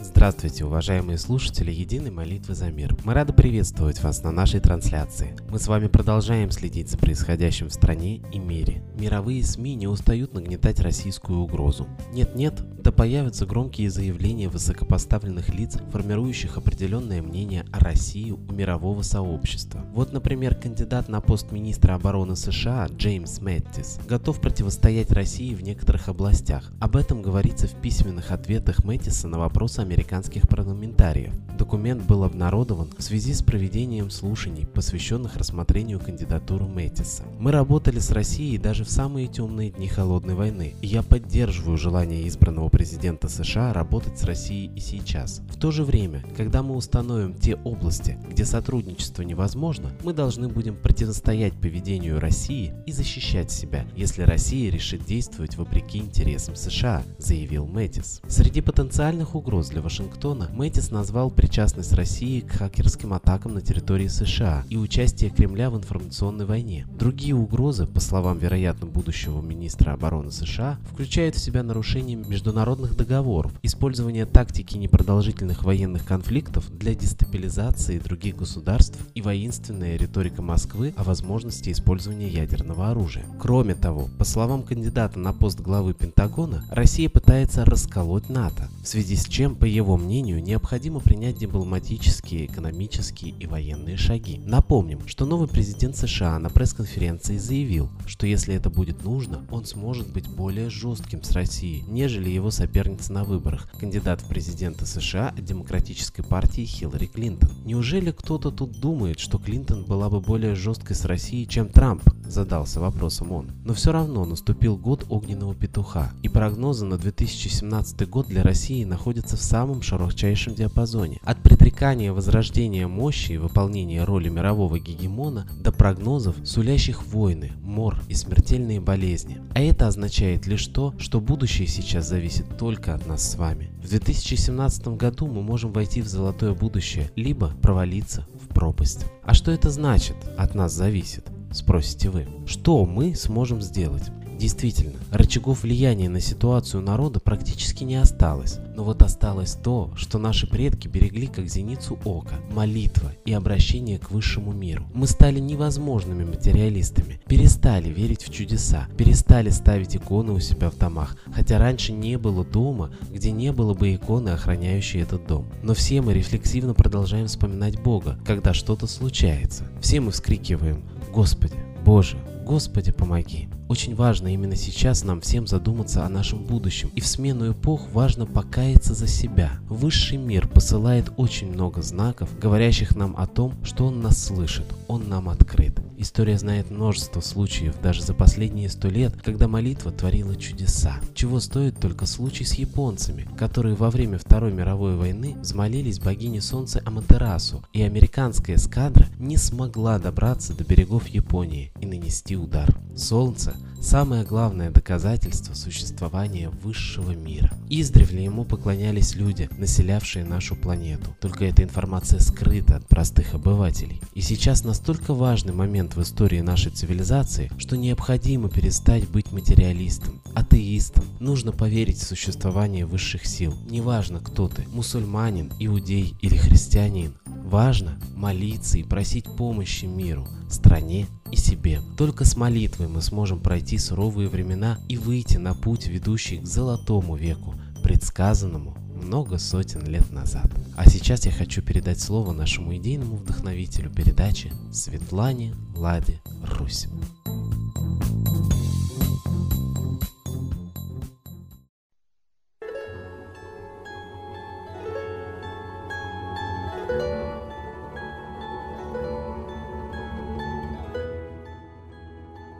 Здравствуйте, 0.00 0.64
уважаемые 0.64 1.18
слушатели 1.18 1.70
Единой 1.70 2.10
молитвы 2.10 2.54
за 2.54 2.70
мир. 2.70 2.96
Мы 3.04 3.12
рады 3.12 3.32
приветствовать 3.32 4.02
вас 4.02 4.22
на 4.22 4.30
нашей 4.32 4.58
трансляции. 4.58 5.36
Мы 5.50 5.58
с 5.58 5.68
вами 5.68 5.86
продолжаем 5.86 6.50
следить 6.50 6.88
за 6.88 6.96
происходящим 6.96 7.68
в 7.68 7.74
стране 7.74 8.22
и 8.32 8.38
мире. 8.38 8.82
Мировые 8.98 9.44
СМИ 9.44 9.74
не 9.74 9.86
устают 9.86 10.32
нагнетать 10.32 10.80
российскую 10.80 11.40
угрозу. 11.40 11.86
Нет-нет, 12.12 12.54
да 12.84 12.92
появятся 12.92 13.46
громкие 13.46 13.88
заявления 13.88 14.50
высокопоставленных 14.50 15.48
лиц, 15.48 15.78
формирующих 15.90 16.58
определенное 16.58 17.22
мнение 17.22 17.64
о 17.72 17.78
России 17.78 18.30
у 18.30 18.52
мирового 18.52 19.00
сообщества. 19.00 19.80
Вот, 19.94 20.12
например, 20.12 20.54
кандидат 20.54 21.08
на 21.08 21.22
пост 21.22 21.50
министра 21.50 21.94
обороны 21.94 22.36
США 22.36 22.88
Джеймс 22.94 23.40
Мэттис 23.40 24.00
готов 24.06 24.38
противостоять 24.38 25.10
России 25.12 25.54
в 25.54 25.62
некоторых 25.62 26.08
областях. 26.08 26.70
Об 26.78 26.96
этом 26.96 27.22
говорится 27.22 27.68
в 27.68 27.72
письменных 27.80 28.30
ответах 28.30 28.84
Мэттиса 28.84 29.28
на 29.28 29.38
вопросы 29.38 29.80
американских 29.80 30.46
парламентариев. 30.46 31.32
Документ 31.56 32.02
был 32.02 32.22
обнародован 32.22 32.90
в 32.98 33.02
связи 33.02 33.32
с 33.32 33.42
проведением 33.42 34.10
слушаний, 34.10 34.66
посвященных 34.66 35.36
рассмотрению 35.36 36.00
кандидатуры 36.00 36.66
Мэтиса. 36.66 37.22
Мы 37.38 37.50
работали 37.50 37.98
с 37.98 38.10
Россией 38.10 38.58
даже 38.58 38.84
в 38.84 38.90
самые 38.90 39.28
темные 39.28 39.70
дни 39.70 39.88
холодной 39.88 40.34
войны, 40.34 40.74
и 40.82 40.86
я 40.86 41.02
поддерживаю 41.02 41.78
желание 41.78 42.28
избранного 42.28 42.73
президента 42.74 43.28
США 43.28 43.72
работать 43.72 44.18
с 44.18 44.24
Россией 44.24 44.68
и 44.74 44.80
сейчас. 44.80 45.42
В 45.48 45.56
то 45.56 45.70
же 45.70 45.84
время, 45.84 46.24
когда 46.36 46.60
мы 46.64 46.74
установим 46.74 47.32
те 47.32 47.54
области, 47.54 48.18
где 48.28 48.44
сотрудничество 48.44 49.22
невозможно, 49.22 49.92
мы 50.02 50.12
должны 50.12 50.48
будем 50.48 50.74
противостоять 50.74 51.54
поведению 51.54 52.18
России 52.18 52.74
и 52.84 52.90
защищать 52.90 53.52
себя, 53.52 53.84
если 53.94 54.22
Россия 54.22 54.72
решит 54.72 55.04
действовать 55.04 55.56
вопреки 55.56 55.98
интересам 55.98 56.56
США, 56.56 57.04
заявил 57.18 57.66
Мэтис. 57.66 58.20
Среди 58.26 58.60
потенциальных 58.60 59.36
угроз 59.36 59.68
для 59.68 59.80
Вашингтона 59.80 60.50
Мэтис 60.52 60.90
назвал 60.90 61.30
причастность 61.30 61.92
России 61.92 62.40
к 62.40 62.54
хакерским 62.54 63.12
атакам 63.12 63.54
на 63.54 63.60
территории 63.60 64.08
США 64.08 64.64
и 64.68 64.76
участие 64.76 65.30
Кремля 65.30 65.70
в 65.70 65.76
информационной 65.76 66.44
войне. 66.44 66.88
Другие 66.98 67.36
угрозы, 67.36 67.86
по 67.86 68.00
словам 68.00 68.38
вероятно 68.38 68.88
будущего 68.88 69.40
министра 69.40 69.92
обороны 69.92 70.32
США, 70.32 70.80
включают 70.90 71.36
в 71.36 71.40
себя 71.40 71.62
нарушение 71.62 72.16
международных 72.16 72.63
договоров, 72.64 73.52
использование 73.62 74.24
тактики 74.24 74.78
непродолжительных 74.78 75.64
военных 75.64 76.06
конфликтов 76.06 76.66
для 76.70 76.94
дестабилизации 76.94 77.98
других 77.98 78.36
государств 78.36 78.98
и 79.14 79.20
воинственная 79.20 79.96
риторика 79.96 80.40
Москвы 80.40 80.94
о 80.96 81.04
возможности 81.04 81.70
использования 81.70 82.28
ядерного 82.28 82.90
оружия. 82.90 83.26
Кроме 83.38 83.74
того, 83.74 84.08
по 84.18 84.24
словам 84.24 84.62
кандидата 84.62 85.18
на 85.18 85.34
пост 85.34 85.60
главы 85.60 85.92
Пентагона, 85.92 86.64
Россия 86.70 87.10
пытается 87.10 87.66
расколоть 87.66 88.30
НАТО, 88.30 88.70
в 88.82 88.88
связи 88.88 89.16
с 89.16 89.26
чем, 89.26 89.56
по 89.56 89.66
его 89.66 89.98
мнению, 89.98 90.42
необходимо 90.42 91.00
принять 91.00 91.36
дипломатические, 91.36 92.46
экономические 92.46 93.32
и 93.32 93.46
военные 93.46 93.98
шаги. 93.98 94.40
Напомним, 94.42 95.06
что 95.06 95.26
новый 95.26 95.48
президент 95.48 95.96
США 95.96 96.38
на 96.38 96.48
пресс-конференции 96.48 97.36
заявил, 97.36 97.90
что 98.06 98.26
если 98.26 98.54
это 98.54 98.70
будет 98.70 99.04
нужно, 99.04 99.42
он 99.50 99.66
сможет 99.66 100.08
быть 100.08 100.28
более 100.28 100.70
жестким 100.70 101.22
с 101.22 101.32
Россией, 101.32 101.84
нежели 101.88 102.30
его 102.30 102.50
соперница 102.54 103.12
на 103.12 103.24
выборах, 103.24 103.68
кандидат 103.78 104.22
в 104.22 104.28
президенты 104.28 104.86
США 104.86 105.28
от 105.28 105.44
Демократической 105.44 106.22
партии 106.22 106.64
Хиллари 106.64 107.06
Клинтон. 107.06 107.50
Неужели 107.64 108.12
кто-то 108.12 108.50
тут 108.50 108.78
думает, 108.80 109.18
что 109.18 109.38
Клинтон 109.38 109.84
была 109.84 110.08
бы 110.08 110.20
более 110.20 110.54
жесткой 110.54 110.96
с 110.96 111.04
Россией, 111.04 111.48
чем 111.48 111.68
Трамп? 111.68 112.02
Задался 112.26 112.80
вопросом 112.80 113.32
он. 113.32 113.50
Но 113.64 113.74
все 113.74 113.92
равно 113.92 114.24
наступил 114.24 114.76
год 114.76 115.06
огненного 115.08 115.54
петуха, 115.54 116.12
и 116.22 116.28
прогнозы 116.28 116.84
на 116.84 116.98
2017 116.98 118.08
год 118.08 118.28
для 118.28 118.42
России 118.42 118.84
находятся 118.84 119.36
в 119.36 119.42
самом 119.42 119.82
широчайшем 119.82 120.54
диапазоне. 120.54 121.20
От 121.22 121.42
предрекания 121.42 122.12
возрождения 122.12 122.86
мощи 122.86 123.32
и 123.32 123.38
выполнения 123.38 124.04
роли 124.04 124.28
мирового 124.28 124.78
гегемона 124.78 125.46
до 125.62 125.72
прогнозов, 125.72 126.36
сулящих 126.44 127.06
войны, 127.06 127.52
мор 127.62 127.98
и 128.08 128.14
смертельные 128.14 128.80
болезни. 128.80 129.40
А 129.54 129.60
это 129.60 129.86
означает 129.88 130.46
лишь 130.46 130.66
то, 130.66 130.94
что 130.98 131.20
будущее 131.20 131.68
сейчас 131.68 132.08
зависит 132.08 132.56
только 132.58 132.94
от 132.94 133.06
нас 133.06 133.30
с 133.30 133.36
вами. 133.36 133.70
В 133.82 133.88
2017 133.88 134.88
году 134.88 135.26
мы 135.26 135.42
можем 135.42 135.72
войти 135.72 136.00
в 136.00 136.08
золотое 136.08 136.54
будущее, 136.54 137.10
либо 137.16 137.48
провалиться 137.62 138.26
в 138.40 138.48
пропасть. 138.48 139.06
А 139.22 139.34
что 139.34 139.50
это 139.50 139.70
значит? 139.70 140.16
От 140.38 140.54
нас 140.54 140.72
зависит. 140.72 141.33
Спросите 141.54 142.10
вы. 142.10 142.26
Что 142.46 142.84
мы 142.84 143.14
сможем 143.14 143.62
сделать? 143.62 144.10
Действительно, 144.38 144.98
рычагов 145.12 145.62
влияния 145.62 146.08
на 146.08 146.20
ситуацию 146.20 146.82
народа 146.82 147.20
практически 147.20 147.84
не 147.84 147.94
осталось. 147.94 148.58
Но 148.74 148.82
вот 148.82 149.02
осталось 149.02 149.52
то, 149.52 149.92
что 149.94 150.18
наши 150.18 150.48
предки 150.48 150.88
берегли 150.88 151.28
как 151.28 151.48
зеницу 151.48 151.96
ока– 152.04 152.40
молитва 152.50 153.12
и 153.24 153.32
обращение 153.32 154.00
к 154.00 154.10
высшему 154.10 154.52
миру. 154.52 154.84
Мы 154.92 155.06
стали 155.06 155.38
невозможными 155.38 156.24
материалистами, 156.24 157.20
перестали 157.28 157.88
верить 157.88 158.24
в 158.24 158.32
чудеса, 158.32 158.88
перестали 158.98 159.50
ставить 159.50 159.94
иконы 159.94 160.32
у 160.32 160.40
себя 160.40 160.70
в 160.70 160.76
домах, 160.76 161.16
хотя 161.32 161.58
раньше 161.58 161.92
не 161.92 162.18
было 162.18 162.44
дома, 162.44 162.90
где 163.10 163.30
не 163.30 163.52
было 163.52 163.74
бы 163.74 163.94
иконы, 163.94 164.30
охраняющей 164.30 165.00
этот 165.00 165.28
дом. 165.28 165.46
Но 165.62 165.74
все 165.74 166.02
мы 166.02 166.14
рефлексивно 166.14 166.74
продолжаем 166.74 167.28
вспоминать 167.28 167.80
Бога, 167.80 168.18
когда 168.26 168.52
что-то 168.52 168.88
случается. 168.88 169.68
Все 169.80 170.00
мы 170.00 170.10
вскрикиваем 170.10 170.82
«Господи, 171.14 171.54
Боже, 171.84 172.16
Господи, 172.44 172.90
помоги!» 172.90 173.48
Очень 173.66 173.94
важно 173.94 174.32
именно 174.32 174.56
сейчас 174.56 175.04
нам 175.04 175.22
всем 175.22 175.46
задуматься 175.46 176.04
о 176.04 176.08
нашем 176.10 176.44
будущем, 176.44 176.90
и 176.94 177.00
в 177.00 177.06
смену 177.06 177.52
эпох 177.52 177.88
важно 177.92 178.26
покаяться 178.26 178.92
за 178.92 179.06
себя. 179.06 179.52
Высший 179.68 180.18
мир 180.18 180.46
посылает 180.46 181.10
очень 181.16 181.50
много 181.50 181.80
знаков, 181.80 182.38
говорящих 182.38 182.94
нам 182.94 183.14
о 183.16 183.26
том, 183.26 183.54
что 183.64 183.86
он 183.86 184.02
нас 184.02 184.22
слышит, 184.22 184.66
он 184.86 185.08
нам 185.08 185.30
открыт. 185.30 185.80
История 185.96 186.36
знает 186.36 186.70
множество 186.70 187.20
случаев, 187.20 187.74
даже 187.82 188.02
за 188.02 188.12
последние 188.12 188.68
сто 188.68 188.88
лет, 188.88 189.14
когда 189.22 189.48
молитва 189.48 189.92
творила 189.92 190.36
чудеса. 190.36 190.96
Чего 191.14 191.40
стоит 191.40 191.78
только 191.78 192.04
случай 192.04 192.44
с 192.44 192.54
японцами, 192.54 193.26
которые 193.38 193.76
во 193.76 193.90
время 193.90 194.18
Второй 194.18 194.52
мировой 194.52 194.96
войны 194.96 195.36
взмолились 195.40 196.00
богине 196.00 196.42
солнца 196.42 196.82
Аматерасу, 196.84 197.64
и 197.72 197.80
американская 197.82 198.56
эскадра 198.56 199.06
не 199.18 199.36
смогла 199.36 199.98
добраться 199.98 200.52
до 200.52 200.64
берегов 200.64 201.06
Японии 201.06 201.72
и 201.80 201.86
нанести 201.86 202.36
удар. 202.36 202.76
Солнце– 202.96 203.56
самое 203.80 204.24
главное 204.24 204.70
доказательство 204.70 205.54
существования 205.54 206.48
высшего 206.48 207.12
мира. 207.12 207.50
Издревле 207.68 208.24
ему 208.24 208.44
поклонялись 208.44 209.14
люди, 209.14 209.48
населявшие 209.58 210.24
нашу 210.24 210.56
планету. 210.56 211.14
Только 211.20 211.44
эта 211.44 211.62
информация 211.62 212.20
скрыта 212.20 212.76
от 212.76 212.86
простых 212.88 213.34
обывателей. 213.34 214.00
И 214.14 214.20
сейчас 214.20 214.64
настолько 214.64 215.14
важный 215.14 215.52
момент 215.52 215.96
в 215.96 216.02
истории 216.02 216.40
нашей 216.40 216.72
цивилизации, 216.72 217.50
что 217.58 217.76
необходимо 217.76 218.48
перестать 218.48 219.08
быть 219.08 219.32
материалистом, 219.32 220.22
атеистом. 220.34 221.04
Нужно 221.20 221.52
поверить 221.52 221.98
в 221.98 222.06
существование 222.06 222.86
высших 222.86 223.26
сил. 223.26 223.54
Неважно, 223.68 224.20
кто 224.20 224.48
ты– 224.48 224.66
мусульманин, 224.72 225.52
иудей 225.58 226.14
или 226.20 226.36
христианин. 226.36 227.14
Важно 227.44 227.98
молиться 228.16 228.78
и 228.78 228.82
просить 228.82 229.26
помощи 229.26 229.84
миру, 229.84 230.26
стране 230.48 231.06
и 231.30 231.36
себе. 231.36 231.82
Только 231.98 232.24
с 232.24 232.36
молитвой 232.36 232.88
мы 232.88 233.02
сможем 233.02 233.38
пройти 233.38 233.76
суровые 233.76 234.30
времена 234.30 234.78
и 234.88 234.96
выйти 234.96 235.36
на 235.36 235.54
путь, 235.54 235.86
ведущий 235.86 236.38
к 236.38 236.46
золотому 236.46 237.16
веку, 237.16 237.54
предсказанному 237.82 238.74
много 238.94 239.38
сотен 239.38 239.84
лет 239.86 240.10
назад. 240.10 240.50
А 240.74 240.88
сейчас 240.88 241.26
я 241.26 241.32
хочу 241.32 241.60
передать 241.60 242.00
слово 242.00 242.32
нашему 242.32 242.74
идейному 242.76 243.16
вдохновителю 243.16 243.90
передачи 243.90 244.50
Светлане 244.72 245.54
Ладе 245.76 246.22
Русь. 246.42 246.88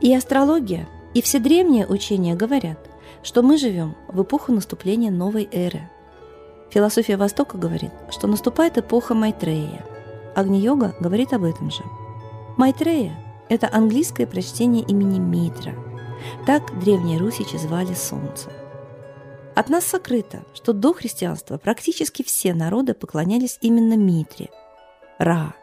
И 0.05 0.15
астрология, 0.15 0.87
и 1.15 1.23
все 1.23 1.39
древние 1.39 1.87
учения 1.87 2.35
говорят, 2.35 2.79
что 3.23 3.43
мы 3.43 3.57
живем 3.57 3.97
в 4.07 4.23
эпоху 4.23 4.53
наступления 4.53 5.11
новой 5.11 5.49
эры. 5.51 5.89
Философия 6.69 7.17
Востока 7.17 7.57
говорит, 7.57 7.91
что 8.11 8.27
наступает 8.27 8.77
эпоха 8.77 9.15
Майтрея. 9.15 9.83
Агни-йога 10.37 10.95
говорит 11.01 11.33
об 11.33 11.45
этом 11.45 11.71
же. 11.71 11.83
Майтрея– 12.59 13.19
это 13.49 13.67
английское 13.73 14.27
прочтение 14.27 14.85
имени 14.85 15.19
Митра. 15.19 15.73
Так 16.45 16.79
древние 16.81 17.19
русичи 17.19 17.57
звали 17.57 17.95
солнце. 17.95 18.53
От 19.55 19.71
нас 19.71 19.87
сокрыто, 19.87 20.45
что 20.53 20.75
до 20.75 20.93
христианства 20.93 21.57
практически 21.57 22.23
все 22.23 22.53
народы 22.53 22.93
поклонялись 22.93 23.57
именно 23.63 23.97
Митре, 23.97 24.51
Ра. 25.19 25.55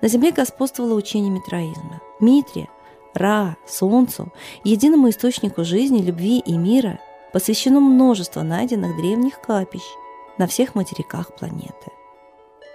На 0.00 0.06
земле 0.06 0.30
господствовало 0.30 0.94
учение 0.94 1.32
митраизма. 1.32 2.00
Митре, 2.20 2.68
Ра, 3.14 3.56
Солнцу, 3.66 4.32
единому 4.64 5.10
источнику 5.10 5.64
жизни, 5.64 6.02
любви 6.02 6.38
и 6.38 6.56
мира, 6.56 6.98
посвящено 7.32 7.80
множество 7.80 8.42
найденных 8.42 8.96
древних 8.96 9.40
капищ 9.40 9.82
на 10.38 10.46
всех 10.46 10.74
материках 10.74 11.34
планеты. 11.34 11.92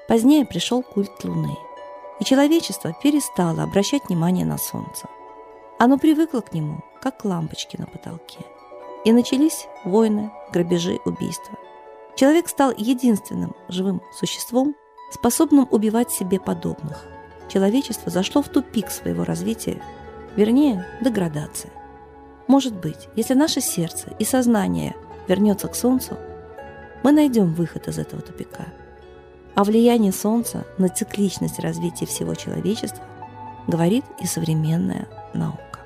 Позднее 0.08 0.46
пришел 0.46 0.84
культ 0.84 1.24
Луны, 1.24 1.58
и 2.20 2.24
человечество 2.24 2.96
перестало 3.04 3.64
обращать 3.64 4.08
внимание 4.08 4.46
на 4.46 4.58
Солнце. 4.58 5.08
Оно 5.80 5.98
привыкло 5.98 6.42
к 6.42 6.54
нему, 6.54 6.82
как 7.02 7.20
к 7.20 7.26
лампочке 7.26 7.78
на 7.78 7.86
потолке– 7.86 8.40
и 9.08 9.12
начались 9.14 9.70
войны, 9.86 10.32
грабежи, 10.52 11.00
убийства. 11.06 11.56
Человек 12.18 12.50
стал 12.50 12.74
единственным 12.76 13.56
живым 13.70 14.02
существом, 14.14 14.76
способным 15.14 15.66
убивать 15.72 16.12
себе 16.12 16.42
подобных. 16.42 17.06
Человечество 17.48 18.12
зашло 18.12 18.42
в 18.42 18.50
тупик 18.50 18.90
своего 18.90 19.24
развития, 19.24 19.82
вернее, 20.38 20.86
деградация. 21.02 21.72
Может 22.48 22.74
быть, 22.74 23.10
если 23.18 23.34
наше 23.34 23.60
сердце 23.60 24.14
и 24.20 24.24
сознание 24.24 24.96
вернется 25.28 25.68
к 25.68 25.76
Солнцу, 25.76 26.18
мы 27.04 27.12
найдем 27.12 27.54
выход 27.54 27.90
из 27.90 28.00
этого 28.00 28.22
тупика. 28.22 28.68
О 29.56 29.64
влиянии 29.64 30.12
Солнца 30.12 30.66
на 30.78 30.88
цикличность 30.88 31.60
развития 31.60 32.06
всего 32.06 32.36
человечества 32.36 33.04
говорит 33.68 34.06
и 34.22 34.28
современная 34.28 35.08
наука. 35.34 35.80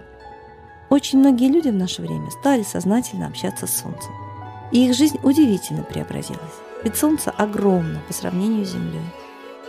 Очень 0.89 1.19
многие 1.19 1.47
люди 1.47 1.69
в 1.69 1.75
наше 1.75 2.01
время 2.01 2.29
стали 2.31 2.63
сознательно 2.63 3.27
общаться 3.27 3.65
с 3.65 3.77
Солнцем. 3.77 4.11
И 4.71 4.85
их 4.85 4.95
жизнь 4.95 5.17
удивительно 5.23 5.83
преобразилась. 5.83 6.41
Ведь 6.83 6.97
Солнце 6.97 7.31
огромно 7.31 8.01
по 8.07 8.13
сравнению 8.13 8.65
с 8.65 8.71
Землей. 8.71 9.01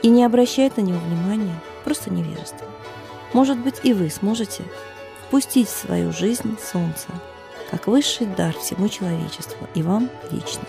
И 0.03 0.09
не 0.09 0.25
обращает 0.25 0.77
на 0.77 0.81
него 0.81 0.99
внимания 0.99 1.55
просто 1.85 2.13
невежество. 2.13 2.67
Может 3.33 3.59
быть, 3.59 3.81
и 3.83 3.95
вы 3.95 4.11
сможете 4.11 4.65
впустить 5.27 5.69
в 5.69 5.77
свою 5.77 6.13
жизнь 6.13 6.59
Солнце, 6.61 7.09
как 7.71 7.87
высший 7.87 8.27
дар 8.27 8.55
всему 8.55 8.89
человечеству 8.89 9.67
и 9.75 9.83
вам 9.83 10.11
лично. 10.31 10.65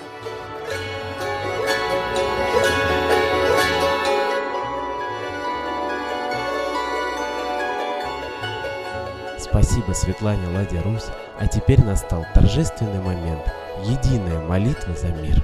Спасибо 9.38 9.92
Светлане 9.92 10.48
Ладе 10.56 10.80
Русь, 10.80 11.08
а 11.38 11.48
теперь 11.48 11.84
настал 11.84 12.26
торжественный 12.34 13.02
момент– 13.02 13.44
единая 13.84 14.40
молитва 14.48 14.96
за 14.96 15.10
мир. 15.10 15.44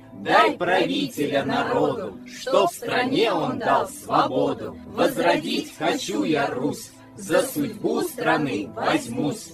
дай 0.21 0.55
правителя 0.55 1.43
народу, 1.43 2.17
что 2.27 2.67
в 2.67 2.73
стране 2.73 3.33
он 3.33 3.57
дал 3.59 3.89
свободу. 3.89 4.77
Возродить 4.87 5.75
хочу 5.77 6.23
я 6.23 6.47
Русь, 6.47 6.91
за 7.17 7.41
судьбу 7.41 8.01
страны 8.01 8.69
возьмусь. 8.73 9.53